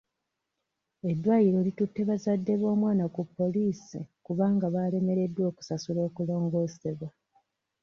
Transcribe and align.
Eddwaliro 1.11 1.59
litutte 1.67 2.01
bazadde 2.09 2.53
b'omwana 2.61 3.05
ku 3.15 3.21
poliisi 3.35 3.99
kubanga 4.25 4.67
baalemereddwa 4.75 5.43
okusasulira 5.51 6.01
okulongoosebwa. 6.09 7.09